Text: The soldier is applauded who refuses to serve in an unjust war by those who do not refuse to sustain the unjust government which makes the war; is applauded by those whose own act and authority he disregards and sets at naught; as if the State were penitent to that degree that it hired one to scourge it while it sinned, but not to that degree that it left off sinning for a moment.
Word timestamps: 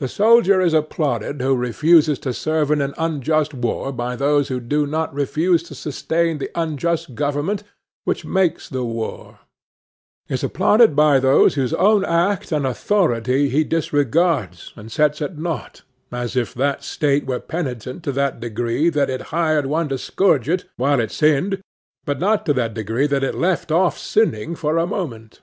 The 0.00 0.08
soldier 0.08 0.60
is 0.60 0.74
applauded 0.74 1.40
who 1.40 1.56
refuses 1.56 2.18
to 2.18 2.34
serve 2.34 2.70
in 2.70 2.82
an 2.82 2.92
unjust 2.98 3.54
war 3.54 3.90
by 3.90 4.14
those 4.14 4.48
who 4.48 4.60
do 4.60 4.86
not 4.86 5.14
refuse 5.14 5.62
to 5.62 5.74
sustain 5.74 6.36
the 6.36 6.50
unjust 6.54 7.14
government 7.14 7.62
which 8.04 8.22
makes 8.26 8.68
the 8.68 8.84
war; 8.84 9.38
is 10.28 10.44
applauded 10.44 10.94
by 10.94 11.18
those 11.18 11.54
whose 11.54 11.72
own 11.72 12.04
act 12.04 12.52
and 12.52 12.66
authority 12.66 13.48
he 13.48 13.64
disregards 13.64 14.74
and 14.76 14.92
sets 14.92 15.22
at 15.22 15.38
naught; 15.38 15.84
as 16.12 16.36
if 16.36 16.52
the 16.52 16.76
State 16.80 17.24
were 17.24 17.40
penitent 17.40 18.02
to 18.02 18.12
that 18.12 18.40
degree 18.40 18.90
that 18.90 19.08
it 19.08 19.22
hired 19.32 19.64
one 19.64 19.88
to 19.88 19.96
scourge 19.96 20.50
it 20.50 20.66
while 20.76 21.00
it 21.00 21.10
sinned, 21.10 21.62
but 22.04 22.20
not 22.20 22.44
to 22.44 22.52
that 22.52 22.74
degree 22.74 23.06
that 23.06 23.24
it 23.24 23.34
left 23.34 23.72
off 23.72 23.96
sinning 23.96 24.54
for 24.54 24.76
a 24.76 24.86
moment. 24.86 25.40